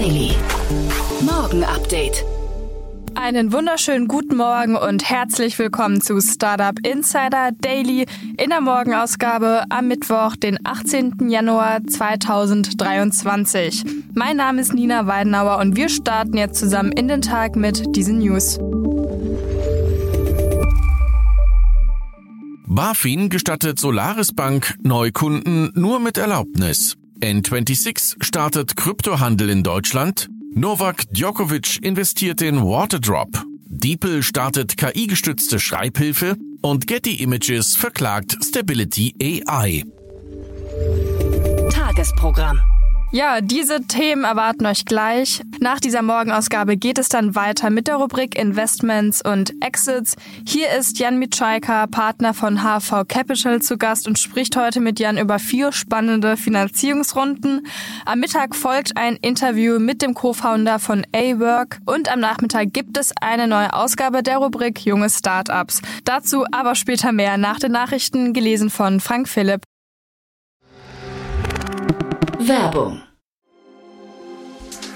Daily. 0.00 0.30
Morgen 1.20 1.62
Update. 1.62 2.24
Einen 3.14 3.52
wunderschönen 3.52 4.08
guten 4.08 4.34
Morgen 4.34 4.74
und 4.74 5.10
herzlich 5.10 5.58
willkommen 5.58 6.00
zu 6.00 6.18
Startup 6.22 6.74
Insider 6.86 7.50
Daily 7.60 8.06
in 8.38 8.48
der 8.48 8.62
Morgenausgabe 8.62 9.64
am 9.68 9.88
Mittwoch, 9.88 10.36
den 10.36 10.58
18. 10.64 11.28
Januar 11.28 11.80
2023. 11.86 13.84
Mein 14.14 14.38
Name 14.38 14.62
ist 14.62 14.72
Nina 14.72 15.06
Weidenauer 15.06 15.58
und 15.58 15.76
wir 15.76 15.90
starten 15.90 16.38
jetzt 16.38 16.58
zusammen 16.58 16.92
in 16.92 17.06
den 17.06 17.20
Tag 17.20 17.54
mit 17.54 17.94
diesen 17.94 18.20
News. 18.20 18.58
BaFin 22.66 23.28
gestattet 23.28 23.78
Solaris 23.78 24.32
Bank 24.32 24.78
Neukunden 24.82 25.72
nur 25.74 26.00
mit 26.00 26.16
Erlaubnis. 26.16 26.96
N26 27.20 28.22
startet 28.24 28.76
Kryptohandel 28.76 29.50
in 29.50 29.62
Deutschland. 29.62 30.28
Novak 30.54 31.04
Djokovic 31.12 31.78
investiert 31.82 32.40
in 32.40 32.62
Waterdrop. 32.62 33.28
DeepL 33.66 34.22
startet 34.22 34.76
KI-gestützte 34.76 35.60
Schreibhilfe 35.60 36.36
und 36.62 36.86
Getty 36.86 37.22
Images 37.22 37.76
verklagt 37.76 38.36
Stability 38.42 39.14
AI. 39.22 39.84
Tagesprogramm. 41.70 42.60
Ja, 43.12 43.40
diese 43.40 43.80
Themen 43.88 44.22
erwarten 44.22 44.66
euch 44.66 44.84
gleich. 44.84 45.42
Nach 45.58 45.80
dieser 45.80 46.00
Morgenausgabe 46.00 46.76
geht 46.76 46.96
es 46.96 47.08
dann 47.08 47.34
weiter 47.34 47.68
mit 47.68 47.88
der 47.88 47.96
Rubrik 47.96 48.38
Investments 48.38 49.20
und 49.20 49.52
Exits. 49.60 50.14
Hier 50.46 50.70
ist 50.78 51.00
Jan 51.00 51.18
Mitschaiker, 51.18 51.88
Partner 51.88 52.34
von 52.34 52.62
HV 52.62 53.08
Capital, 53.08 53.60
zu 53.62 53.78
Gast 53.78 54.06
und 54.06 54.16
spricht 54.16 54.56
heute 54.56 54.78
mit 54.78 55.00
Jan 55.00 55.18
über 55.18 55.40
vier 55.40 55.72
spannende 55.72 56.36
Finanzierungsrunden. 56.36 57.66
Am 58.06 58.20
Mittag 58.20 58.54
folgt 58.54 58.96
ein 58.96 59.16
Interview 59.16 59.80
mit 59.80 60.02
dem 60.02 60.14
Co-Founder 60.14 60.78
von 60.78 61.04
A-Work 61.12 61.80
und 61.86 62.12
am 62.12 62.20
Nachmittag 62.20 62.72
gibt 62.72 62.96
es 62.96 63.12
eine 63.20 63.48
neue 63.48 63.72
Ausgabe 63.72 64.22
der 64.22 64.38
Rubrik 64.38 64.86
Junge 64.86 65.10
Startups. 65.10 65.82
Dazu 66.04 66.44
aber 66.52 66.76
später 66.76 67.10
mehr 67.10 67.38
nach 67.38 67.58
den 67.58 67.72
Nachrichten, 67.72 68.32
gelesen 68.34 68.70
von 68.70 69.00
Frank 69.00 69.28
Philipp. 69.28 69.62
Werbung. 72.50 73.09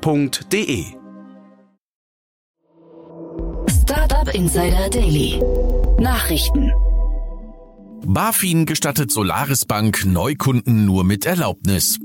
www.startup.de. 0.00 0.84
Startup 3.68 4.34
Insider 4.34 4.88
Daily. 4.90 5.42
Nachrichten. 5.98 6.72
BaFin 8.04 8.66
gestattet 8.66 9.12
Solaris 9.12 9.64
Bank 9.64 10.04
Neukunden 10.04 10.86
nur 10.86 11.04
mit 11.04 11.24
Erlaubnis. 11.26 11.98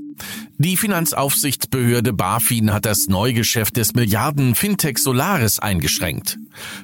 Die 0.58 0.76
Finanzaufsichtsbehörde 0.76 2.12
BaFin 2.12 2.72
hat 2.72 2.84
das 2.84 3.06
Neugeschäft 3.06 3.76
des 3.76 3.94
Milliarden 3.94 4.54
Fintech 4.54 4.98
Solaris 4.98 5.60
eingeschränkt. 5.60 6.38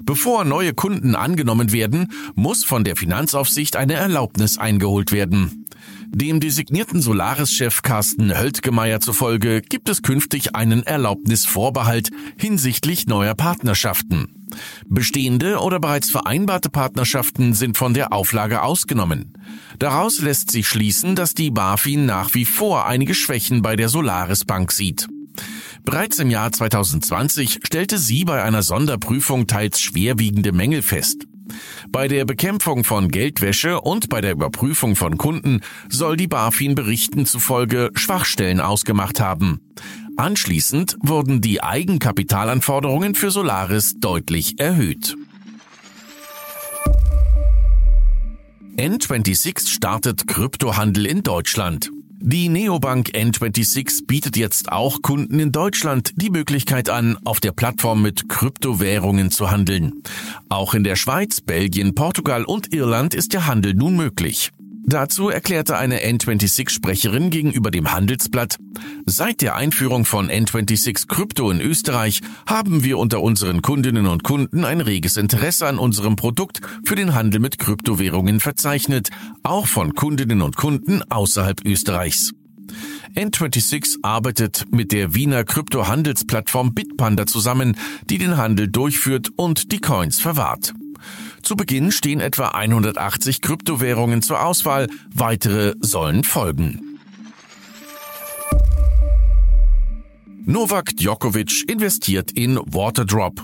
Bevor 0.04 0.44
neue 0.44 0.75
Kunden 0.75 1.16
angenommen 1.16 1.72
werden, 1.72 2.12
muss 2.34 2.65
von 2.65 2.84
der 2.84 2.97
Finanzaufsicht 2.97 3.76
eine 3.76 3.94
Erlaubnis 3.94 4.59
eingeholt 4.59 5.10
werden. 5.10 5.66
Dem 6.15 6.39
designierten 6.39 7.03
Solaris-Chef 7.03 7.83
Carsten 7.83 8.39
Höltgemeier 8.39 9.01
zufolge 9.01 9.61
gibt 9.61 9.89
es 9.89 10.01
künftig 10.01 10.55
einen 10.55 10.85
Erlaubnisvorbehalt 10.85 12.11
hinsichtlich 12.39 13.09
neuer 13.09 13.35
Partnerschaften. 13.35 14.47
Bestehende 14.87 15.59
oder 15.59 15.81
bereits 15.81 16.13
vereinbarte 16.13 16.71
Partnerschaften 16.71 17.53
sind 17.53 17.77
von 17.77 17.95
der 17.95 18.13
Auflage 18.13 18.63
ausgenommen. 18.63 19.33
Daraus 19.81 20.21
lässt 20.21 20.53
sich 20.53 20.69
schließen, 20.69 21.17
dass 21.17 21.35
die 21.35 21.51
BaFin 21.51 22.07
nach 22.07 22.33
wie 22.33 22.45
vor 22.45 22.87
einige 22.87 23.17
Schwächen 23.17 23.61
bei 23.61 23.75
der 23.75 23.89
Solaris 23.89 24.45
Bank 24.45 24.71
sieht. 24.71 25.09
Bereits 25.83 26.21
im 26.21 26.31
Jahr 26.31 26.53
2020 26.53 27.59
stellte 27.65 27.99
sie 27.99 28.25
bei 28.25 28.41
einer 28.41 28.63
Sonderprüfung 28.63 29.49
teils 29.49 29.81
schwerwiegende 29.81 30.53
Mängel 30.53 30.83
fest. 30.83 31.27
Bei 31.88 32.09
der 32.09 32.25
Bekämpfung 32.25 32.84
von 32.84 33.09
Geldwäsche 33.09 33.81
und 33.81 34.09
bei 34.09 34.21
der 34.21 34.32
Überprüfung 34.32 34.97
von 34.97 35.19
Kunden 35.19 35.60
soll 35.88 36.16
die 36.16 36.27
BaFin 36.27 36.75
Berichten 36.75 37.27
zufolge 37.27 37.91
Schwachstellen 37.94 38.60
ausgemacht 38.60 39.21
haben. 39.21 39.60
Anschließend 40.16 40.97
wurden 41.03 41.41
die 41.41 41.62
Eigenkapitalanforderungen 41.62 43.15
für 43.15 43.31
Solaris 43.31 43.97
deutlich 43.99 44.60
erhöht. 44.60 45.16
N26 48.77 49.69
startet 49.69 50.27
Kryptohandel 50.27 51.06
in 51.06 51.22
Deutschland. 51.22 51.91
Die 52.27 52.49
Neobank 52.49 53.11
N26 53.11 54.07
bietet 54.07 54.39
jetzt 54.39 54.73
auch 54.73 55.03
Kunden 55.03 55.39
in 55.39 55.53
Deutschland 55.53 56.15
die 56.17 56.31
Möglichkeit 56.31 56.89
an, 56.89 57.19
auf 57.27 57.39
der 57.39 57.53
Plattform 57.53 58.01
mit 58.01 58.31
Kryptowährungen 58.31 59.31
zu 59.31 59.51
handeln. 59.51 60.03
Auch 60.49 60.73
in 60.73 60.84
der 60.84 60.97
Schweiz, 60.97 61.43
Belgien, 61.43 61.95
Portugal 61.95 62.45
und 62.47 62.73
Irland 62.73 63.13
ist 63.13 63.34
der 63.34 63.47
Handel 63.47 63.75
nun 63.75 63.97
möglich. 63.97 64.53
Dazu 64.87 65.31
erklärte 65.31 65.78
eine 65.78 66.00
N26-Sprecherin 66.00 67.31
gegenüber 67.31 67.71
dem 67.71 67.93
Handelsblatt, 67.93 68.59
seit 69.06 69.41
der 69.41 69.56
Einführung 69.56 70.05
von 70.05 70.28
N26 70.28 71.09
Krypto 71.09 71.50
in 71.50 71.61
Österreich 71.61 72.21
haben 72.47 72.84
wir 72.84 72.99
unter 72.99 73.22
unseren 73.22 73.62
Kundinnen 73.62 74.06
und 74.06 74.25
Kunden 74.25 74.65
ein 74.67 74.83
reges 74.83 75.17
Interesse 75.17 75.67
an 75.67 75.78
unserem 75.78 76.17
Produkt 76.17 76.61
für 76.84 76.97
den 76.97 77.15
Handel 77.15 77.41
mit 77.41 77.59
Kryptowährungen 77.59 78.41
verzeichnet, 78.41 79.09
auch 79.43 79.67
von 79.67 79.95
Kundinnen 79.95 80.43
und 80.43 80.56
Kunden 80.56 81.03
außerhalb 81.11 81.65
Österreichs. 81.65 82.33
N26 83.15 83.99
arbeitet 84.03 84.65
mit 84.71 84.93
der 84.93 85.15
Wiener 85.15 85.45
Kryptohandelsplattform 85.45 86.75
Bitpanda 86.75 87.27
zusammen, 87.27 87.77
die 88.11 88.19
den 88.19 88.37
Handel 88.37 88.69
durchführt 88.69 89.28
und 89.37 89.72
die 89.72 89.81
Coins 89.81 90.21
verwahrt. 90.21 90.75
Zu 91.44 91.56
Beginn 91.56 91.93
stehen 91.93 92.21
etwa 92.21 92.49
180 92.49 93.43
Kryptowährungen 93.43 94.22
zur 94.22 94.43
Auswahl, 94.43 94.88
weitere 95.12 95.75
sollen 95.78 96.25
folgen. 96.25 96.99
Novak 100.47 100.97
Djokovic 100.97 101.69
investiert 101.69 102.30
in 102.33 102.57
Waterdrop. 102.57 103.42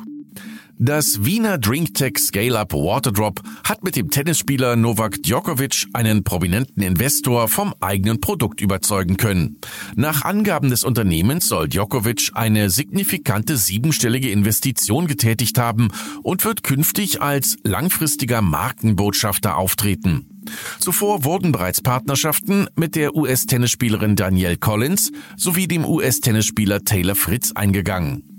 Das 0.82 1.26
Wiener 1.26 1.58
Drinktech 1.58 2.16
Scale-Up 2.16 2.72
Waterdrop 2.72 3.42
hat 3.64 3.84
mit 3.84 3.96
dem 3.96 4.08
Tennisspieler 4.08 4.76
Novak 4.76 5.22
Djokovic 5.22 5.84
einen 5.92 6.24
prominenten 6.24 6.82
Investor 6.82 7.48
vom 7.48 7.74
eigenen 7.80 8.22
Produkt 8.22 8.62
überzeugen 8.62 9.18
können. 9.18 9.58
Nach 9.94 10.24
Angaben 10.24 10.70
des 10.70 10.82
Unternehmens 10.82 11.48
soll 11.48 11.68
Djokovic 11.68 12.30
eine 12.32 12.70
signifikante 12.70 13.58
siebenstellige 13.58 14.30
Investition 14.30 15.06
getätigt 15.06 15.58
haben 15.58 15.88
und 16.22 16.46
wird 16.46 16.62
künftig 16.62 17.20
als 17.20 17.58
langfristiger 17.62 18.40
Markenbotschafter 18.40 19.58
auftreten. 19.58 20.40
Zuvor 20.78 21.24
wurden 21.24 21.52
bereits 21.52 21.82
Partnerschaften 21.82 22.68
mit 22.74 22.96
der 22.96 23.14
US-Tennisspielerin 23.14 24.16
Danielle 24.16 24.56
Collins 24.56 25.12
sowie 25.36 25.68
dem 25.68 25.84
US-Tennisspieler 25.84 26.84
Taylor 26.84 27.16
Fritz 27.16 27.52
eingegangen. 27.52 28.29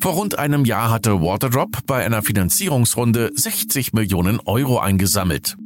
Vor 0.00 0.12
rund 0.12 0.38
einem 0.38 0.64
Jahr 0.64 0.90
hatte 0.90 1.20
Waterdrop 1.20 1.86
bei 1.86 2.04
einer 2.04 2.22
Finanzierungsrunde 2.22 3.30
60 3.34 3.92
Millionen 3.92 4.40
Euro 4.40 4.78
eingesammelt. 4.78 5.56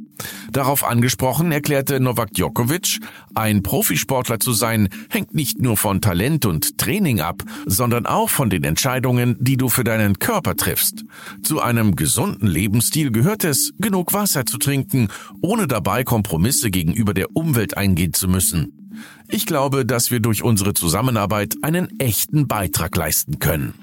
Darauf 0.51 0.83
angesprochen 0.83 1.51
erklärte 1.51 1.99
Novak 1.99 2.33
Djokovic, 2.33 2.99
ein 3.33 3.63
Profisportler 3.63 4.39
zu 4.39 4.53
sein, 4.53 4.89
hängt 5.09 5.33
nicht 5.33 5.59
nur 5.59 5.77
von 5.77 6.01
Talent 6.01 6.45
und 6.45 6.77
Training 6.77 7.19
ab, 7.19 7.43
sondern 7.65 8.05
auch 8.05 8.29
von 8.29 8.49
den 8.49 8.63
Entscheidungen, 8.63 9.37
die 9.39 9.57
du 9.57 9.69
für 9.69 9.83
deinen 9.83 10.19
Körper 10.19 10.55
triffst. 10.55 11.03
Zu 11.41 11.61
einem 11.61 11.95
gesunden 11.95 12.47
Lebensstil 12.47 13.11
gehört 13.11 13.43
es, 13.43 13.73
genug 13.79 14.13
Wasser 14.13 14.45
zu 14.45 14.57
trinken, 14.57 15.07
ohne 15.41 15.67
dabei 15.67 16.03
Kompromisse 16.03 16.69
gegenüber 16.69 17.13
der 17.13 17.35
Umwelt 17.35 17.75
eingehen 17.75 18.13
zu 18.13 18.27
müssen. 18.27 18.91
Ich 19.27 19.45
glaube, 19.45 19.85
dass 19.85 20.11
wir 20.11 20.19
durch 20.19 20.43
unsere 20.43 20.73
Zusammenarbeit 20.73 21.55
einen 21.63 21.99
echten 21.99 22.47
Beitrag 22.47 22.95
leisten 22.95 23.39
können. 23.39 23.73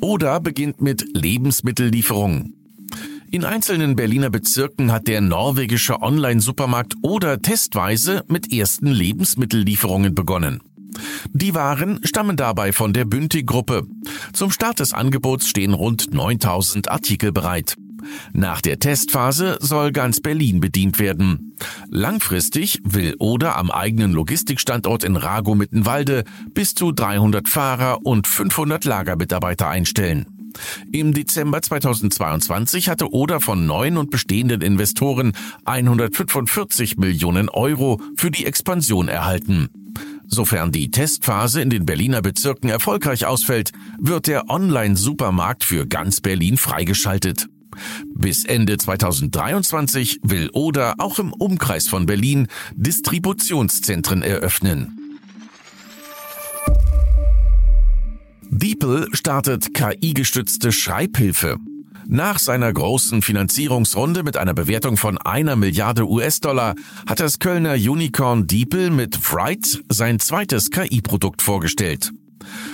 Oder 0.00 0.40
beginnt 0.40 0.80
mit 0.80 1.04
Lebensmittellieferungen. 1.14 2.54
In 3.30 3.44
einzelnen 3.44 3.96
Berliner 3.96 4.30
Bezirken 4.30 4.90
hat 4.90 5.06
der 5.06 5.20
norwegische 5.20 6.00
Online-Supermarkt 6.00 6.94
oder 7.02 7.40
testweise 7.40 8.24
mit 8.26 8.52
ersten 8.52 8.88
Lebensmittellieferungen 8.88 10.14
begonnen. 10.14 10.60
Die 11.32 11.54
Waren 11.54 12.00
stammen 12.02 12.36
dabei 12.36 12.72
von 12.72 12.92
der 12.92 13.04
Bünti-Gruppe. 13.04 13.86
Zum 14.32 14.50
Start 14.50 14.80
des 14.80 14.92
Angebots 14.92 15.48
stehen 15.48 15.74
rund 15.74 16.12
9000 16.12 16.90
Artikel 16.90 17.30
bereit. 17.30 17.76
Nach 18.32 18.60
der 18.60 18.78
Testphase 18.78 19.58
soll 19.60 19.92
ganz 19.92 20.20
Berlin 20.20 20.60
bedient 20.60 20.98
werden. 20.98 21.56
Langfristig 21.88 22.80
will 22.84 23.14
Oder 23.18 23.56
am 23.56 23.70
eigenen 23.70 24.12
Logistikstandort 24.12 25.04
in 25.04 25.16
Rago-Mittenwalde 25.16 26.24
bis 26.54 26.74
zu 26.74 26.92
300 26.92 27.48
Fahrer 27.48 27.98
und 28.04 28.26
500 28.26 28.84
Lagermitarbeiter 28.84 29.68
einstellen. 29.68 30.26
Im 30.92 31.14
Dezember 31.14 31.62
2022 31.62 32.88
hatte 32.88 33.12
Oder 33.12 33.40
von 33.40 33.66
neuen 33.66 33.96
und 33.96 34.10
bestehenden 34.10 34.62
Investoren 34.62 35.32
145 35.64 36.96
Millionen 36.96 37.48
Euro 37.48 38.00
für 38.16 38.30
die 38.30 38.46
Expansion 38.46 39.08
erhalten. 39.08 39.68
Sofern 40.26 40.70
die 40.70 40.90
Testphase 40.90 41.60
in 41.60 41.70
den 41.70 41.86
Berliner 41.86 42.22
Bezirken 42.22 42.70
erfolgreich 42.70 43.26
ausfällt, 43.26 43.72
wird 43.98 44.28
der 44.28 44.48
Online-Supermarkt 44.48 45.64
für 45.64 45.86
ganz 45.86 46.20
Berlin 46.20 46.56
freigeschaltet. 46.56 47.48
Bis 48.14 48.44
Ende 48.44 48.76
2023 48.76 50.20
will 50.22 50.50
Oder 50.52 50.94
auch 50.98 51.18
im 51.18 51.32
Umkreis 51.32 51.88
von 51.88 52.06
Berlin 52.06 52.48
Distributionszentren 52.74 54.22
eröffnen. 54.22 54.96
DeepL 58.50 59.08
startet 59.12 59.74
KI-gestützte 59.74 60.72
Schreibhilfe. 60.72 61.56
Nach 62.06 62.40
seiner 62.40 62.72
großen 62.72 63.22
Finanzierungsrunde 63.22 64.24
mit 64.24 64.36
einer 64.36 64.52
Bewertung 64.52 64.96
von 64.96 65.16
einer 65.18 65.54
Milliarde 65.54 66.08
US-Dollar 66.08 66.74
hat 67.06 67.20
das 67.20 67.38
Kölner 67.38 67.74
Unicorn 67.74 68.48
DeepL 68.48 68.90
mit 68.90 69.32
Write 69.32 69.84
sein 69.88 70.18
zweites 70.18 70.72
KI-Produkt 70.72 71.40
vorgestellt. 71.40 72.10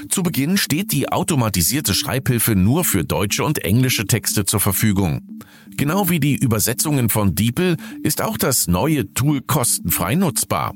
Zu 0.09 0.23
Beginn 0.23 0.57
steht 0.57 0.93
die 0.93 1.09
automatisierte 1.11 1.95
Schreibhilfe 1.95 2.55
nur 2.55 2.85
für 2.85 3.05
deutsche 3.05 3.45
und 3.45 3.65
englische 3.65 4.07
Texte 4.07 4.45
zur 4.45 4.61
Verfügung. 4.61 5.23
Genau 5.77 6.09
wie 6.09 6.21
die 6.21 6.37
Übersetzungen 6.37 7.09
von 7.09 7.35
DeepL 7.35 7.77
ist 8.03 8.23
auch 8.23 8.39
das 8.39 8.67
neue 8.69 9.13
Tool 9.13 9.43
kostenfrei 9.43 10.15
nutzbar. 10.15 10.73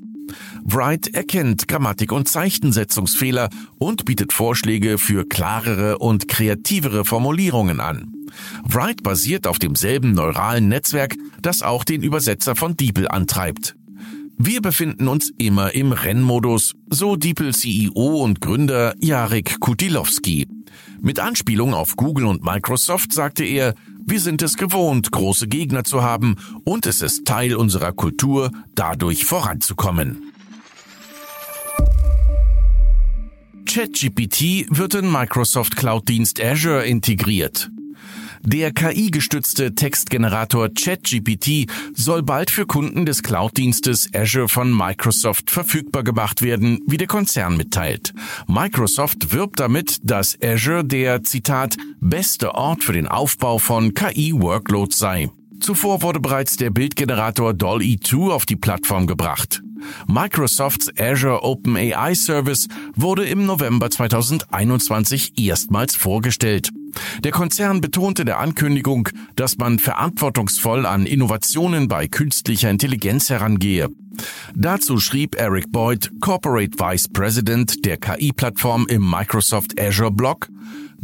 Wright 0.65 1.09
erkennt 1.15 1.69
Grammatik- 1.69 2.13
und 2.13 2.29
Zeichensetzungsfehler 2.29 3.49
und 3.79 4.05
bietet 4.05 4.33
Vorschläge 4.33 4.99
für 4.99 5.27
klarere 5.27 5.99
und 5.99 6.29
kreativere 6.29 7.05
Formulierungen 7.05 7.81
an. 7.81 8.13
Wright 8.65 9.03
basiert 9.03 9.47
auf 9.47 9.59
demselben 9.59 10.13
neuralen 10.13 10.69
Netzwerk, 10.69 11.17
das 11.43 11.63
auch 11.63 11.85
den 11.85 12.03
Übersetzer 12.03 12.55
von 12.55 12.77
DeepL 12.77 13.09
antreibt. 13.09 13.75
Wir 14.43 14.63
befinden 14.63 15.07
uns 15.07 15.31
immer 15.37 15.75
im 15.75 15.93
Rennmodus, 15.93 16.75
so 16.89 17.15
DeepL 17.15 17.53
CEO 17.53 18.25
und 18.25 18.41
Gründer 18.41 18.95
Jarek 18.99 19.61
Kutilowski. 19.61 20.49
Mit 21.03 21.21
Anspielung 21.21 21.75
auf 21.75 21.95
Google 21.95 22.25
und 22.25 22.43
Microsoft 22.43 23.13
sagte 23.13 23.45
er, 23.45 23.75
wir 24.07 24.19
sind 24.19 24.41
es 24.41 24.57
gewohnt, 24.57 25.13
große 25.13 25.47
Gegner 25.47 25.85
zu 25.85 26.03
haben 26.03 26.37
und 26.65 26.87
es 26.87 27.03
ist 27.03 27.27
Teil 27.27 27.55
unserer 27.55 27.93
Kultur, 27.93 28.51
dadurch 28.75 29.27
voranzukommen. 29.27 30.33
ChatGPT 33.67 34.69
wird 34.71 34.95
in 34.95 35.13
Microsoft 35.13 35.77
Cloud-Dienst 35.77 36.43
Azure 36.43 36.87
integriert. 36.87 37.71
Der 38.43 38.73
KI-gestützte 38.73 39.75
Textgenerator 39.75 40.71
ChatGPT 40.71 41.71
soll 41.95 42.23
bald 42.23 42.51
für 42.51 42.65
Kunden 42.65 43.05
des 43.05 43.23
Cloud-Dienstes 43.23 44.09
Azure 44.15 44.49
von 44.49 44.75
Microsoft 44.75 45.51
verfügbar 45.51 46.03
gemacht 46.05 46.41
werden, 46.41 46.81
wie 46.87 46.97
der 46.97 47.07
Konzern 47.07 47.59
mitteilt. 47.59 48.15
Microsoft 48.49 49.33
wirbt 49.35 49.61
damit, 49.61 49.99
dass 50.03 50.39
Azure 50.43 50.85
der, 50.85 51.23
Zitat, 51.23 51.77
beste 52.01 52.55
Ort 52.55 52.83
für 52.83 52.95
den 52.95 53.09
Aufbau 53.09 53.59
von 53.59 53.93
KI-Workloads 53.93 54.99
sei. 54.99 55.29
Zuvor 55.61 56.01
wurde 56.01 56.21
bereits 56.21 56.57
der 56.57 56.71
Bildgenerator 56.71 57.53
DALL-E2 57.53 58.31
auf 58.31 58.47
die 58.47 58.57
Plattform 58.57 59.07
gebracht. 59.07 59.63
Microsofts 60.07 60.91
Azure 60.99 61.43
OpenAI 61.43 62.15
Service 62.15 62.69
wurde 62.95 63.27
im 63.27 63.45
November 63.45 63.91
2021 63.91 65.39
erstmals 65.39 65.95
vorgestellt. 65.95 66.71
Der 67.25 67.33
Konzern 67.33 67.81
betonte 67.81 68.25
der 68.25 68.39
Ankündigung, 68.39 69.09
dass 69.37 69.59
man 69.59 69.79
verantwortungsvoll 69.79 70.87
an 70.87 71.07
Innovationen 71.07 71.89
bei 71.89 72.09
künstlicher 72.09 72.71
Intelligenz 72.71 73.31
herangehe. 73.31 73.89
Dazu 74.55 74.99
schrieb 74.99 75.37
Eric 75.41 75.71
Boyd, 75.73 76.11
Corporate 76.21 76.79
Vice 76.79 77.09
President 77.09 77.85
der 77.85 77.97
KI-Plattform 77.97 78.87
im 78.89 79.09
Microsoft 79.09 79.81
Azure 79.81 80.11
Blog, 80.11 80.49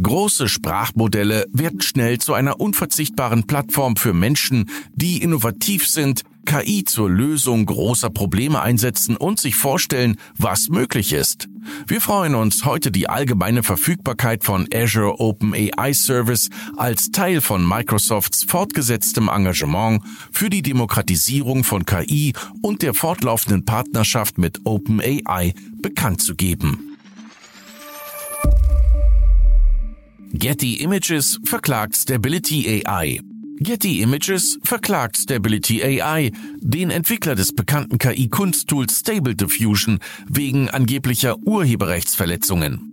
Große 0.02 0.48
Sprachmodelle 0.48 1.46
werden 1.52 1.80
schnell 1.80 2.18
zu 2.18 2.34
einer 2.34 2.60
unverzichtbaren 2.60 3.46
Plattform 3.46 3.96
für 3.96 4.12
Menschen, 4.12 4.68
die 4.94 5.22
innovativ 5.22 5.88
sind, 5.88 6.22
KI 6.46 6.84
zur 6.84 7.10
Lösung 7.10 7.66
großer 7.66 8.08
Probleme 8.08 8.62
einsetzen 8.62 9.16
und 9.16 9.38
sich 9.38 9.56
vorstellen, 9.56 10.16
was 10.38 10.70
möglich 10.70 11.12
ist. 11.12 11.48
Wir 11.86 12.00
freuen 12.00 12.34
uns, 12.34 12.64
heute 12.64 12.90
die 12.90 13.08
allgemeine 13.08 13.62
Verfügbarkeit 13.62 14.44
von 14.44 14.66
Azure 14.72 15.20
OpenAI 15.20 15.92
Service 15.92 16.48
als 16.76 17.10
Teil 17.10 17.40
von 17.42 17.66
Microsofts 17.68 18.44
fortgesetztem 18.44 19.28
Engagement 19.28 20.02
für 20.32 20.48
die 20.48 20.62
Demokratisierung 20.62 21.64
von 21.64 21.84
KI 21.84 22.32
und 22.62 22.82
der 22.82 22.94
fortlaufenden 22.94 23.64
Partnerschaft 23.64 24.38
mit 24.38 24.60
OpenAI 24.64 25.52
bekannt 25.82 26.22
zu 26.22 26.34
geben. 26.34 26.96
Getty 30.32 30.76
Images 30.76 31.40
verklagt 31.44 31.96
Stability 31.96 32.84
AI. 32.84 33.20
Getty 33.58 34.02
Images 34.02 34.58
verklagt 34.62 35.16
Stability 35.16 35.82
AI, 35.82 36.30
den 36.60 36.90
Entwickler 36.90 37.34
des 37.34 37.54
bekannten 37.54 37.98
KI-Kunsttools 37.98 39.00
Stable 39.00 39.34
Diffusion, 39.34 39.98
wegen 40.28 40.68
angeblicher 40.68 41.38
Urheberrechtsverletzungen. 41.38 42.92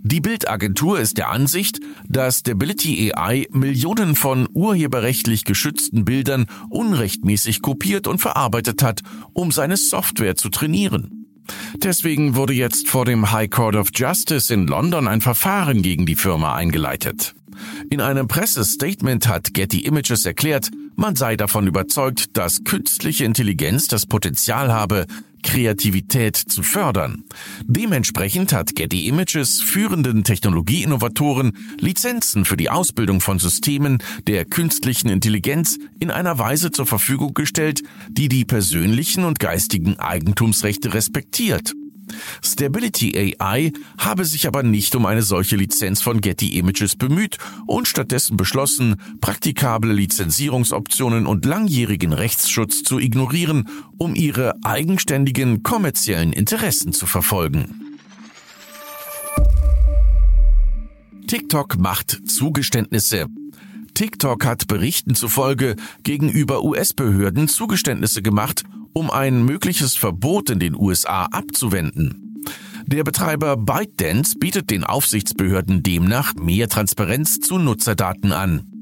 Die 0.00 0.20
Bildagentur 0.20 1.00
ist 1.00 1.18
der 1.18 1.30
Ansicht, 1.30 1.80
dass 2.06 2.40
Stability 2.40 3.12
AI 3.12 3.46
Millionen 3.50 4.14
von 4.14 4.48
urheberrechtlich 4.52 5.44
geschützten 5.44 6.04
Bildern 6.04 6.46
unrechtmäßig 6.70 7.62
kopiert 7.62 8.06
und 8.06 8.18
verarbeitet 8.18 8.82
hat, 8.82 9.02
um 9.32 9.50
seine 9.50 9.76
Software 9.76 10.36
zu 10.36 10.50
trainieren. 10.50 11.26
Deswegen 11.76 12.36
wurde 12.36 12.52
jetzt 12.52 12.88
vor 12.88 13.06
dem 13.06 13.32
High 13.32 13.50
Court 13.50 13.74
of 13.74 13.88
Justice 13.94 14.52
in 14.52 14.66
London 14.66 15.08
ein 15.08 15.22
Verfahren 15.22 15.82
gegen 15.82 16.04
die 16.04 16.16
Firma 16.16 16.54
eingeleitet. 16.54 17.34
In 17.90 18.00
einem 18.00 18.28
Pressestatement 18.28 19.28
hat 19.28 19.54
Getty 19.54 19.80
Images 19.80 20.26
erklärt, 20.26 20.70
man 20.96 21.16
sei 21.16 21.36
davon 21.36 21.66
überzeugt, 21.66 22.36
dass 22.36 22.64
künstliche 22.64 23.24
Intelligenz 23.24 23.86
das 23.86 24.06
Potenzial 24.06 24.72
habe, 24.72 25.06
Kreativität 25.42 26.36
zu 26.36 26.62
fördern. 26.62 27.24
Dementsprechend 27.64 28.52
hat 28.52 28.74
Getty 28.74 29.06
Images 29.06 29.60
führenden 29.60 30.24
Technologieinnovatoren 30.24 31.52
Lizenzen 31.78 32.44
für 32.44 32.56
die 32.56 32.70
Ausbildung 32.70 33.20
von 33.20 33.38
Systemen 33.38 34.02
der 34.26 34.44
künstlichen 34.44 35.08
Intelligenz 35.08 35.78
in 36.00 36.10
einer 36.10 36.38
Weise 36.38 36.70
zur 36.70 36.86
Verfügung 36.86 37.34
gestellt, 37.34 37.82
die 38.08 38.28
die 38.28 38.44
persönlichen 38.44 39.24
und 39.24 39.38
geistigen 39.38 39.98
Eigentumsrechte 39.98 40.94
respektiert. 40.94 41.74
Stability 42.42 43.36
AI 43.40 43.72
habe 43.98 44.24
sich 44.24 44.46
aber 44.46 44.62
nicht 44.62 44.94
um 44.94 45.06
eine 45.06 45.22
solche 45.22 45.56
Lizenz 45.56 46.02
von 46.02 46.20
Getty 46.20 46.58
Images 46.58 46.96
bemüht 46.96 47.38
und 47.66 47.88
stattdessen 47.88 48.36
beschlossen, 48.36 48.96
praktikable 49.20 49.92
Lizenzierungsoptionen 49.92 51.26
und 51.26 51.44
langjährigen 51.44 52.12
Rechtsschutz 52.12 52.82
zu 52.82 52.98
ignorieren, 52.98 53.68
um 53.98 54.14
ihre 54.14 54.54
eigenständigen 54.64 55.62
kommerziellen 55.62 56.32
Interessen 56.32 56.92
zu 56.92 57.06
verfolgen. 57.06 57.88
TikTok 61.26 61.78
macht 61.78 62.22
Zugeständnisse. 62.26 63.26
TikTok 63.98 64.44
hat 64.44 64.68
Berichten 64.68 65.16
zufolge 65.16 65.74
gegenüber 66.04 66.62
US-Behörden 66.62 67.48
Zugeständnisse 67.48 68.22
gemacht, 68.22 68.62
um 68.92 69.10
ein 69.10 69.44
mögliches 69.44 69.96
Verbot 69.96 70.50
in 70.50 70.60
den 70.60 70.76
USA 70.76 71.24
abzuwenden. 71.24 72.40
Der 72.86 73.02
Betreiber 73.02 73.56
ByteDance 73.56 74.38
bietet 74.38 74.70
den 74.70 74.84
Aufsichtsbehörden 74.84 75.82
demnach 75.82 76.34
mehr 76.36 76.68
Transparenz 76.68 77.40
zu 77.40 77.58
Nutzerdaten 77.58 78.30
an. 78.30 78.77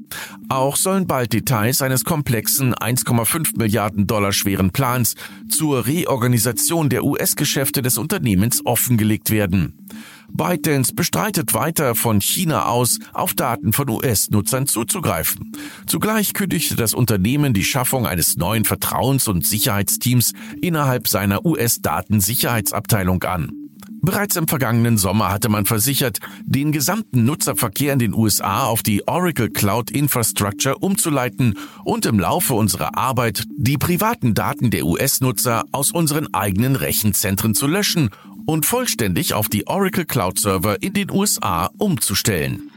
Auch 0.49 0.77
sollen 0.77 1.07
bald 1.07 1.33
Details 1.33 1.81
eines 1.81 2.05
komplexen 2.05 2.73
1,5 2.73 3.57
Milliarden 3.57 4.07
Dollar 4.07 4.31
schweren 4.31 4.71
Plans 4.71 5.15
zur 5.49 5.85
Reorganisation 5.85 6.87
der 6.87 7.03
US-Geschäfte 7.03 7.81
des 7.81 7.97
Unternehmens 7.97 8.65
offengelegt 8.65 9.29
werden. 9.29 9.87
ByteDance 10.29 10.93
bestreitet 10.93 11.53
weiter 11.53 11.95
von 11.95 12.21
China 12.21 12.65
aus 12.65 12.99
auf 13.13 13.33
Daten 13.33 13.73
von 13.73 13.89
US-Nutzern 13.89 14.67
zuzugreifen. 14.67 15.51
Zugleich 15.85 16.33
kündigte 16.33 16.75
das 16.75 16.93
Unternehmen 16.93 17.53
die 17.53 17.63
Schaffung 17.63 18.05
eines 18.05 18.37
neuen 18.37 18.63
Vertrauens- 18.63 19.27
und 19.27 19.45
Sicherheitsteams 19.45 20.33
innerhalb 20.61 21.07
seiner 21.07 21.45
US-Datensicherheitsabteilung 21.45 23.23
an. 23.23 23.66
Bereits 24.01 24.35
im 24.35 24.47
vergangenen 24.47 24.97
Sommer 24.97 25.31
hatte 25.31 25.49
man 25.49 25.65
versichert, 25.65 26.19
den 26.43 26.71
gesamten 26.71 27.25
Nutzerverkehr 27.25 27.93
in 27.93 27.99
den 27.99 28.13
USA 28.13 28.65
auf 28.65 28.83
die 28.83 29.07
Oracle 29.07 29.49
Cloud 29.49 29.91
Infrastructure 29.91 30.77
umzuleiten 30.77 31.57
und 31.83 32.05
im 32.05 32.19
Laufe 32.19 32.53
unserer 32.53 32.97
Arbeit 32.97 33.43
die 33.57 33.77
privaten 33.77 34.33
Daten 34.33 34.69
der 34.69 34.85
US-Nutzer 34.85 35.65
aus 35.71 35.91
unseren 35.91 36.33
eigenen 36.33 36.75
Rechenzentren 36.75 37.55
zu 37.55 37.67
löschen 37.67 38.09
und 38.45 38.65
vollständig 38.65 39.33
auf 39.33 39.49
die 39.49 39.67
Oracle 39.67 40.05
Cloud 40.05 40.39
Server 40.39 40.81
in 40.81 40.93
den 40.93 41.11
USA 41.11 41.69
umzustellen. 41.77 42.71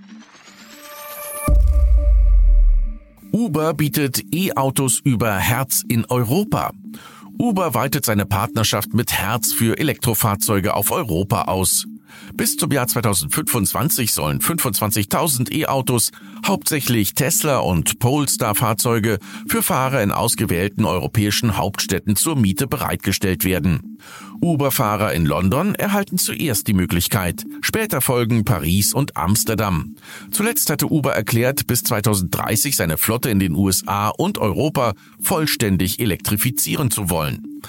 Uber 3.33 3.75
bietet 3.75 4.25
E-Autos 4.35 5.01
über 5.05 5.37
Herz 5.37 5.85
in 5.87 6.05
Europa. 6.07 6.73
Uber 7.41 7.73
weitet 7.73 8.05
seine 8.05 8.27
Partnerschaft 8.27 8.93
mit 8.93 9.15
Herz 9.15 9.55
für 9.55 9.79
Elektrofahrzeuge 9.79 10.75
auf 10.75 10.91
Europa 10.91 11.45
aus. 11.45 11.87
Bis 12.35 12.57
zum 12.57 12.71
Jahr 12.73 12.87
2025 12.87 14.13
sollen 14.13 14.41
25.000 14.41 15.53
E-Autos, 15.53 16.11
hauptsächlich 16.47 17.15
Tesla 17.15 17.59
und 17.59 17.99
Polestar-Fahrzeuge, 17.99 19.19
für 19.47 19.63
Fahrer 19.63 20.03
in 20.03 20.13
ausgewählten 20.13 20.85
europäischen 20.85 21.57
Hauptstädten 21.57 22.17
zur 22.17 22.37
Miete 22.37 22.67
bereitgestellt 22.67 23.45
werden. 23.45 23.99
Uber-Fahrer 24.43 25.13
in 25.13 25.27
London 25.27 25.75
erhalten 25.75 26.17
zuerst 26.17 26.67
die 26.67 26.73
Möglichkeit. 26.73 27.45
Später 27.61 28.01
folgen 28.01 28.45
Paris 28.45 28.95
und 28.95 29.17
Amsterdam. 29.17 29.97
Zuletzt 30.31 30.71
hatte 30.71 30.87
Uber 30.87 31.13
erklärt, 31.13 31.67
bis 31.67 31.83
2030 31.83 32.75
seine 32.75 32.97
Flotte 32.97 33.29
in 33.29 33.39
den 33.39 33.55
USA 33.55 34.09
und 34.09 34.39
Europa 34.39 34.95
vollständig 35.21 36.01
elektrifizieren 36.01 36.91
zu 36.91 37.11
wollen. 37.11 37.61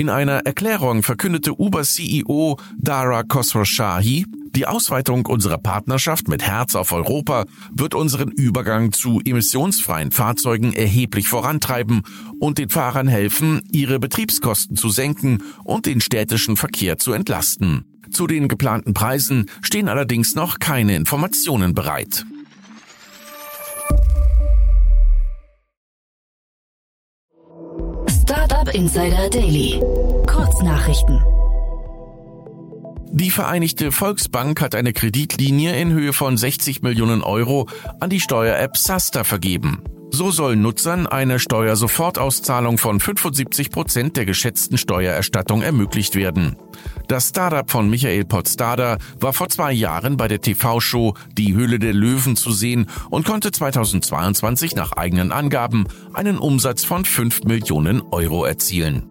In 0.00 0.08
einer 0.08 0.46
Erklärung 0.46 1.02
verkündete 1.02 1.60
Uber-CEO 1.60 2.56
Dara 2.78 3.22
Khosrowshahi, 3.22 4.24
die 4.56 4.64
Ausweitung 4.64 5.26
unserer 5.26 5.58
Partnerschaft 5.58 6.26
mit 6.26 6.42
Herz 6.42 6.74
auf 6.74 6.92
Europa 6.92 7.44
wird 7.70 7.94
unseren 7.94 8.30
Übergang 8.30 8.92
zu 8.92 9.20
emissionsfreien 9.22 10.10
Fahrzeugen 10.10 10.72
erheblich 10.72 11.28
vorantreiben 11.28 12.00
und 12.38 12.56
den 12.56 12.70
Fahrern 12.70 13.08
helfen, 13.08 13.60
ihre 13.72 13.98
Betriebskosten 13.98 14.74
zu 14.74 14.88
senken 14.88 15.42
und 15.64 15.84
den 15.84 16.00
städtischen 16.00 16.56
Verkehr 16.56 16.96
zu 16.96 17.12
entlasten. 17.12 17.84
Zu 18.10 18.26
den 18.26 18.48
geplanten 18.48 18.94
Preisen 18.94 19.50
stehen 19.60 19.90
allerdings 19.90 20.34
noch 20.34 20.60
keine 20.60 20.96
Informationen 20.96 21.74
bereit. 21.74 22.24
Insider 28.74 29.28
Daily. 29.30 29.80
Kurznachrichten. 30.26 31.20
Die 33.10 33.30
Vereinigte 33.30 33.90
Volksbank 33.90 34.60
hat 34.60 34.76
eine 34.76 34.92
Kreditlinie 34.92 35.74
in 35.74 35.90
Höhe 35.90 36.12
von 36.12 36.36
60 36.36 36.82
Millionen 36.82 37.22
Euro 37.22 37.68
an 37.98 38.10
die 38.10 38.20
Steuer-App 38.20 38.76
Sasta 38.76 39.24
vergeben. 39.24 39.82
So 40.12 40.30
soll 40.30 40.56
Nutzern 40.56 41.06
eine 41.06 41.38
Steuersofortauszahlung 41.38 42.78
von 42.78 42.98
75 42.98 43.70
Prozent 43.70 44.16
der 44.16 44.26
geschätzten 44.26 44.76
Steuererstattung 44.76 45.62
ermöglicht 45.62 46.16
werden. 46.16 46.56
Das 47.08 47.28
Startup 47.28 47.70
von 47.70 47.88
Michael 47.88 48.24
Potsdader 48.24 48.98
war 49.20 49.32
vor 49.32 49.48
zwei 49.48 49.72
Jahren 49.72 50.16
bei 50.16 50.28
der 50.28 50.40
TV-Show 50.40 51.14
Die 51.32 51.54
Höhle 51.54 51.78
der 51.78 51.92
Löwen 51.92 52.36
zu 52.36 52.52
sehen 52.52 52.86
und 53.08 53.24
konnte 53.24 53.52
2022 53.52 54.74
nach 54.74 54.92
eigenen 54.92 55.32
Angaben 55.32 55.86
einen 56.12 56.38
Umsatz 56.38 56.84
von 56.84 57.04
5 57.04 57.44
Millionen 57.44 58.02
Euro 58.10 58.44
erzielen. 58.44 59.08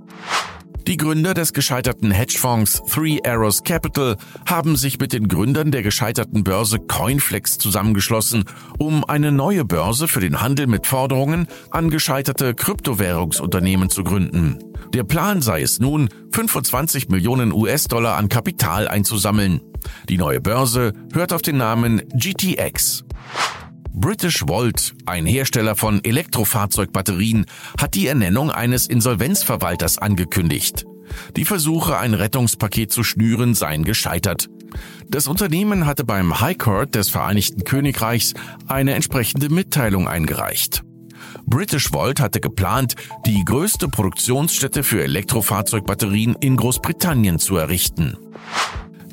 Die 0.87 0.97
Gründer 0.97 1.33
des 1.33 1.53
gescheiterten 1.53 2.11
Hedgefonds 2.11 2.81
Three 2.91 3.19
Arrows 3.25 3.63
Capital 3.63 4.17
haben 4.47 4.75
sich 4.75 4.99
mit 4.99 5.13
den 5.13 5.27
Gründern 5.27 5.71
der 5.71 5.83
gescheiterten 5.83 6.43
Börse 6.43 6.79
Coinflex 6.79 7.57
zusammengeschlossen, 7.57 8.45
um 8.77 9.03
eine 9.03 9.31
neue 9.31 9.65
Börse 9.65 10.07
für 10.07 10.19
den 10.19 10.41
Handel 10.41 10.67
mit 10.67 10.87
Forderungen 10.87 11.47
an 11.69 11.89
gescheiterte 11.89 12.55
Kryptowährungsunternehmen 12.55 13.89
zu 13.89 14.03
gründen. 14.03 14.57
Der 14.93 15.03
Plan 15.03 15.41
sei 15.41 15.61
es 15.61 15.79
nun, 15.79 16.09
25 16.31 17.09
Millionen 17.09 17.51
US-Dollar 17.51 18.17
an 18.17 18.29
Kapital 18.29 18.87
einzusammeln. 18.87 19.61
Die 20.09 20.17
neue 20.17 20.41
Börse 20.41 20.93
hört 21.13 21.33
auf 21.33 21.41
den 21.41 21.57
Namen 21.57 22.01
GTX. 22.13 23.03
British 23.99 24.47
Volt, 24.47 24.93
ein 25.05 25.25
Hersteller 25.25 25.75
von 25.75 26.01
Elektrofahrzeugbatterien, 26.01 27.45
hat 27.77 27.95
die 27.95 28.07
Ernennung 28.07 28.49
eines 28.49 28.87
Insolvenzverwalters 28.87 29.97
angekündigt. 29.97 30.85
Die 31.35 31.43
Versuche, 31.43 31.97
ein 31.97 32.13
Rettungspaket 32.13 32.93
zu 32.93 33.03
schnüren, 33.03 33.55
seien 33.55 33.83
gescheitert. 33.83 34.47
Das 35.09 35.27
Unternehmen 35.27 35.85
hatte 35.85 36.05
beim 36.05 36.39
High 36.39 36.57
Court 36.57 36.95
des 36.95 37.09
Vereinigten 37.09 37.65
Königreichs 37.65 38.35
eine 38.67 38.93
entsprechende 38.93 39.49
Mitteilung 39.49 40.07
eingereicht. 40.07 40.81
British 41.45 41.91
Volt 41.91 42.21
hatte 42.21 42.39
geplant, 42.39 42.95
die 43.25 43.43
größte 43.43 43.89
Produktionsstätte 43.89 44.83
für 44.83 45.03
Elektrofahrzeugbatterien 45.03 46.37
in 46.39 46.55
Großbritannien 46.55 47.37
zu 47.37 47.57
errichten. 47.57 48.17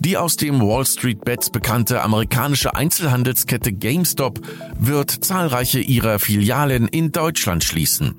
Die 0.07 0.17
aus 0.17 0.37
dem 0.37 0.61
Wall 0.61 0.87
Street 0.87 1.25
Bets 1.25 1.51
bekannte 1.51 2.01
amerikanische 2.01 2.77
Einzelhandelskette 2.77 3.73
GameStop 3.73 4.39
wird 4.79 5.11
zahlreiche 5.11 5.81
ihrer 5.81 6.21
Filialen 6.21 6.87
in 6.87 7.11
Deutschland 7.11 7.65
schließen. 7.65 8.15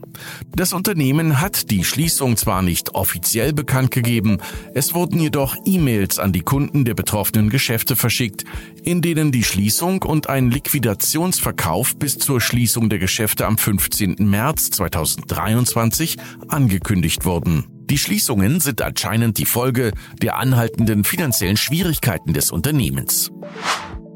Das 0.53 0.73
Unternehmen 0.73 1.39
hat 1.39 1.71
die 1.71 1.85
Schließung 1.85 2.35
zwar 2.35 2.61
nicht 2.61 2.93
offiziell 2.93 3.53
bekannt 3.53 3.91
gegeben, 3.91 4.39
es 4.73 4.93
wurden 4.95 5.17
jedoch 5.17 5.55
E-Mails 5.63 6.19
an 6.19 6.33
die 6.33 6.41
Kunden 6.41 6.83
der 6.83 6.93
betroffenen 6.93 7.49
Geschäfte 7.49 7.95
verschickt, 7.95 8.43
in 8.83 9.01
denen 9.01 9.31
die 9.31 9.45
Schließung 9.45 10.03
und 10.03 10.27
ein 10.27 10.51
Liquidationsverkauf 10.51 11.95
bis 11.95 12.17
zur 12.17 12.41
Schließung 12.41 12.89
der 12.89 12.99
Geschäfte 12.99 13.45
am 13.45 13.57
15. 13.57 14.15
März 14.19 14.71
2023 14.71 16.17
angekündigt 16.49 17.23
wurden. 17.23 17.76
Die 17.89 17.97
Schließungen 17.97 18.59
sind 18.59 18.81
anscheinend 18.81 19.37
die 19.37 19.45
Folge 19.45 19.93
der 20.21 20.37
anhaltenden 20.37 21.05
finanziellen 21.05 21.55
Schwierigkeiten 21.55 22.33
des 22.33 22.51
Unternehmens. 22.51 23.31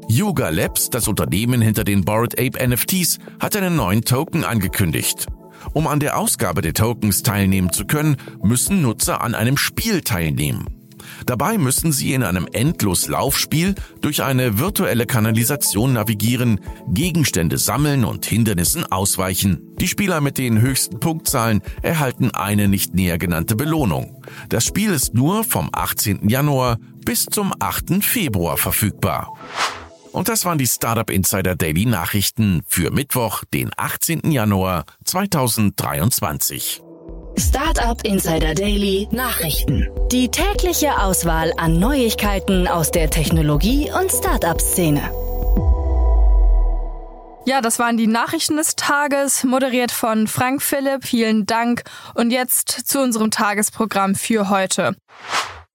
Yuga 0.08 0.50
Labs, 0.50 0.90
das 0.90 1.08
Unternehmen 1.08 1.62
hinter 1.62 1.82
den 1.84 2.04
Bored 2.04 2.38
Ape 2.38 2.68
NFTs, 2.68 3.18
hat 3.40 3.56
einen 3.56 3.76
neuen 3.76 4.02
Token 4.02 4.44
angekündigt. 4.44 5.26
Um 5.72 5.86
an 5.86 6.00
der 6.00 6.18
Ausgabe 6.18 6.60
der 6.60 6.74
Tokens 6.74 7.22
teilnehmen 7.22 7.72
zu 7.72 7.86
können, 7.86 8.16
müssen 8.42 8.82
Nutzer 8.82 9.22
an 9.22 9.34
einem 9.34 9.56
Spiel 9.56 10.02
teilnehmen. 10.02 10.81
Dabei 11.26 11.58
müssen 11.58 11.92
sie 11.92 12.14
in 12.14 12.22
einem 12.22 12.46
Endloslaufspiel 12.52 13.74
durch 14.00 14.22
eine 14.22 14.58
virtuelle 14.58 15.06
Kanalisation 15.06 15.92
navigieren, 15.92 16.60
Gegenstände 16.88 17.58
sammeln 17.58 18.04
und 18.04 18.26
Hindernissen 18.26 18.90
ausweichen. 18.90 19.60
Die 19.78 19.88
Spieler 19.88 20.20
mit 20.20 20.38
den 20.38 20.60
höchsten 20.60 21.00
Punktzahlen 21.00 21.62
erhalten 21.82 22.30
eine 22.30 22.68
nicht 22.68 22.94
näher 22.94 23.18
genannte 23.18 23.56
Belohnung. 23.56 24.22
Das 24.48 24.64
Spiel 24.64 24.92
ist 24.92 25.14
nur 25.14 25.44
vom 25.44 25.70
18. 25.72 26.28
Januar 26.28 26.78
bis 27.04 27.26
zum 27.26 27.52
8. 27.58 28.02
Februar 28.02 28.56
verfügbar. 28.56 29.32
Und 30.12 30.28
das 30.28 30.44
waren 30.44 30.58
die 30.58 30.66
Startup 30.66 31.08
Insider 31.08 31.56
Daily 31.56 31.86
Nachrichten 31.86 32.62
für 32.66 32.90
Mittwoch, 32.90 33.44
den 33.52 33.70
18. 33.76 34.30
Januar 34.30 34.84
2023. 35.04 36.82
Startup 37.38 37.98
Insider 38.04 38.54
Daily 38.54 39.08
Nachrichten. 39.10 39.88
Die 40.10 40.28
tägliche 40.28 40.98
Auswahl 40.98 41.52
an 41.56 41.78
Neuigkeiten 41.78 42.68
aus 42.68 42.90
der 42.90 43.10
Technologie- 43.10 43.90
und 43.90 44.10
Startup-Szene. 44.10 45.00
Ja, 47.44 47.60
das 47.60 47.78
waren 47.78 47.96
die 47.96 48.06
Nachrichten 48.06 48.56
des 48.56 48.76
Tages, 48.76 49.44
moderiert 49.44 49.90
von 49.90 50.28
Frank 50.28 50.62
Philipp. 50.62 51.04
Vielen 51.04 51.46
Dank. 51.46 51.82
Und 52.14 52.30
jetzt 52.30 52.68
zu 52.70 53.00
unserem 53.00 53.30
Tagesprogramm 53.30 54.14
für 54.14 54.48
heute. 54.48 54.94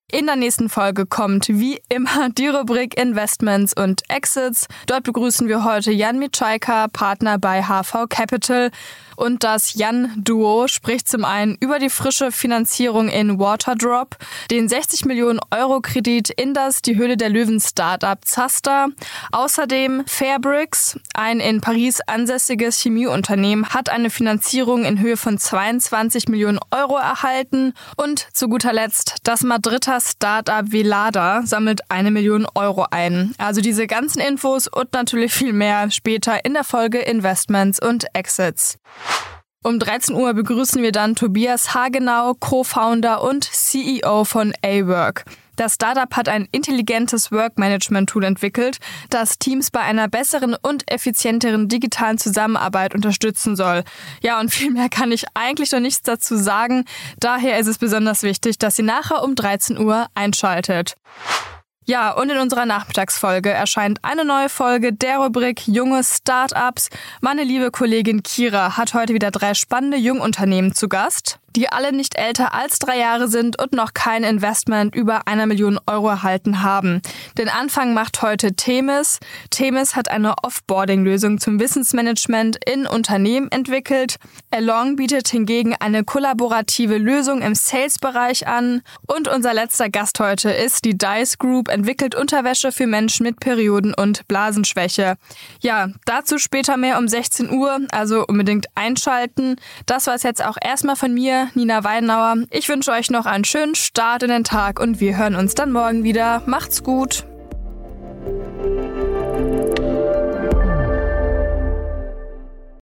In 0.09 0.25
der 0.25 0.37
nächsten 0.37 0.69
Folge 0.69 1.05
kommt 1.05 1.49
wie 1.49 1.81
immer 1.89 2.29
die 2.29 2.47
Rubrik 2.47 2.97
Investments 2.97 3.73
und 3.73 4.09
Exits. 4.09 4.67
Dort 4.85 5.03
begrüßen 5.03 5.49
wir 5.49 5.65
heute 5.65 5.91
Jan 5.91 6.17
Mitschaika, 6.17 6.87
Partner 6.87 7.37
bei 7.37 7.63
HV 7.63 8.07
Capital. 8.07 8.71
Und 9.17 9.43
das 9.43 9.73
Jan-Duo 9.73 10.67
spricht 10.67 11.09
zum 11.09 11.25
einen 11.25 11.57
über 11.59 11.79
die 11.79 11.89
frische 11.89 12.31
Finanzierung 12.31 13.09
in 13.09 13.39
Waterdrop, 13.39 14.15
den 14.51 14.69
60 14.69 15.05
Millionen 15.05 15.39
Euro 15.49 15.81
Kredit 15.81 16.29
in 16.29 16.53
das 16.53 16.83
Die 16.83 16.97
Höhle 16.97 17.17
der 17.17 17.29
Löwen 17.29 17.59
Startup 17.59 18.23
Zaster. 18.23 18.89
Außerdem 19.31 20.03
Fairbricks, 20.05 20.99
ein 21.15 21.39
in 21.39 21.61
Paris 21.61 21.99
ansässiges 22.05 22.79
Chemieunternehmen, 22.79 23.67
hat 23.69 23.89
eine 23.89 24.11
Finanzierung 24.11 24.85
in 24.85 24.99
Höhe 24.99 25.17
von 25.17 25.39
22 25.39 26.29
Millionen 26.29 26.59
Euro 26.69 26.97
erhalten. 26.97 27.73
Und 27.95 28.27
zu 28.33 28.47
guter 28.47 28.71
Letzt 28.71 29.15
das 29.23 29.41
Madrider 29.41 29.96
Startup 30.01 30.71
Velada 30.71 31.41
sammelt 31.45 31.81
eine 31.89 32.11
Million 32.11 32.47
Euro 32.55 32.85
ein. 32.91 33.33
Also 33.37 33.61
diese 33.61 33.87
ganzen 33.87 34.19
Infos 34.19 34.67
und 34.67 34.93
natürlich 34.93 35.33
viel 35.33 35.53
mehr 35.53 35.89
später 35.91 36.43
in 36.45 36.53
der 36.53 36.63
Folge 36.63 36.99
Investments 36.99 37.79
und 37.79 38.05
Exits. 38.13 38.77
Um 39.63 39.79
13 39.79 40.15
Uhr 40.15 40.33
begrüßen 40.33 40.81
wir 40.81 40.91
dann 40.91 41.15
Tobias 41.15 41.73
Hagenau, 41.73 42.33
Co-Founder 42.35 43.21
und 43.21 43.43
CEO 43.43 44.23
von 44.23 44.53
A-Work. 44.63 45.25
Das 45.57 45.73
Startup 45.73 46.15
hat 46.15 46.29
ein 46.29 46.47
intelligentes 46.51 47.31
Work-Management-Tool 47.31 48.23
entwickelt, 48.23 48.77
das 49.09 49.39
Teams 49.39 49.71
bei 49.71 49.79
einer 49.79 50.07
besseren 50.07 50.55
und 50.61 50.89
effizienteren 50.89 51.67
digitalen 51.67 52.19
Zusammenarbeit 52.19 52.93
unterstützen 52.93 53.55
soll. 53.55 53.83
Ja, 54.21 54.39
und 54.39 54.51
viel 54.53 54.71
mehr 54.71 54.87
kann 54.87 55.11
ich 55.11 55.25
eigentlich 55.33 55.71
noch 55.71 55.79
nichts 55.79 56.03
dazu 56.03 56.37
sagen. 56.37 56.85
Daher 57.19 57.57
ist 57.57 57.65
es 57.65 57.79
besonders 57.79 58.21
wichtig, 58.21 58.59
dass 58.59 58.77
ihr 58.77 58.85
nachher 58.85 59.23
um 59.23 59.33
13 59.33 59.79
Uhr 59.79 60.05
einschaltet. 60.13 60.95
Ja, 61.85 62.11
und 62.11 62.29
in 62.29 62.37
unserer 62.37 62.65
Nachmittagsfolge 62.65 63.49
erscheint 63.49 63.99
eine 64.03 64.25
neue 64.25 64.49
Folge 64.49 64.93
der 64.93 65.17
Rubrik 65.17 65.67
Junge 65.67 66.03
Startups. 66.03 66.89
Meine 67.21 67.43
liebe 67.43 67.71
Kollegin 67.71 68.21
Kira 68.21 68.77
hat 68.77 68.93
heute 68.93 69.15
wieder 69.15 69.31
drei 69.31 69.55
spannende 69.55 69.97
Jungunternehmen 69.97 70.75
zu 70.75 70.87
Gast 70.87 71.39
die 71.55 71.69
alle 71.71 71.91
nicht 71.91 72.15
älter 72.15 72.53
als 72.53 72.79
drei 72.79 72.97
Jahre 72.97 73.27
sind 73.27 73.59
und 73.61 73.73
noch 73.73 73.93
kein 73.93 74.23
Investment 74.23 74.93
über 74.95 75.27
einer 75.27 75.45
Million 75.45 75.79
Euro 75.87 76.09
erhalten 76.09 76.61
haben. 76.61 77.01
Den 77.37 77.49
Anfang 77.49 77.93
macht 77.93 78.21
heute 78.21 78.53
Themis. 78.53 79.19
Themis 79.49 79.95
hat 79.95 80.09
eine 80.11 80.35
Offboarding-Lösung 80.43 81.39
zum 81.39 81.59
Wissensmanagement 81.59 82.57
in 82.65 82.85
Unternehmen 82.85 83.51
entwickelt. 83.51 84.17
Along 84.51 84.95
bietet 84.97 85.27
hingegen 85.29 85.75
eine 85.79 86.03
kollaborative 86.03 86.97
Lösung 86.97 87.41
im 87.41 87.55
Sales-Bereich 87.55 88.47
an. 88.47 88.81
Und 89.07 89.27
unser 89.27 89.53
letzter 89.53 89.89
Gast 89.89 90.19
heute 90.19 90.51
ist 90.51 90.85
die 90.85 90.97
Dice 90.97 91.37
Group, 91.37 91.69
entwickelt 91.69 92.15
Unterwäsche 92.15 92.71
für 92.71 92.87
Menschen 92.87 93.23
mit 93.23 93.39
Perioden- 93.39 93.93
und 93.93 94.27
Blasenschwäche. 94.27 95.15
Ja, 95.61 95.89
dazu 96.05 96.37
später 96.37 96.77
mehr 96.77 96.97
um 96.97 97.07
16 97.07 97.51
Uhr, 97.51 97.79
also 97.91 98.25
unbedingt 98.27 98.67
einschalten. 98.75 99.55
Das 99.85 100.07
war 100.07 100.15
es 100.15 100.23
jetzt 100.23 100.43
auch 100.43 100.57
erstmal 100.61 100.95
von 100.95 101.13
mir. 101.55 101.67
Nina 101.67 101.83
Weidenauer. 101.83 102.45
Ich 102.51 102.69
wünsche 102.69 102.91
euch 102.91 103.11
noch 103.11 103.25
einen 103.25 103.43
schönen 103.43 103.75
Start 103.75 104.23
in 104.23 104.29
den 104.29 104.43
Tag 104.43 104.79
und 104.79 104.99
wir 104.99 105.17
hören 105.17 105.35
uns 105.35 105.53
dann 105.55 105.71
morgen 105.71 106.03
wieder. 106.03 106.41
Macht's 106.45 106.83
gut. 106.83 107.25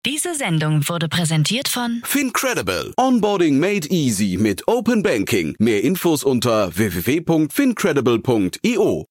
Diese 0.05 0.33
Sendung 0.33 0.87
wurde 0.87 1.09
präsentiert 1.09 1.67
von 1.67 2.01
Fincredible. 2.05 2.93
Onboarding 2.97 3.59
made 3.59 3.87
easy 3.89 4.37
mit 4.39 4.65
Open 4.67 5.03
Banking. 5.03 5.55
Mehr 5.59 5.83
Infos 5.83 6.23
unter 6.23 6.75
www.fincredible.io. 6.75 9.08